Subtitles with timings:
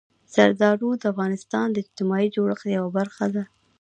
[0.33, 3.43] زردالو د افغانستان د اجتماعي جوړښت یوه برخه ده.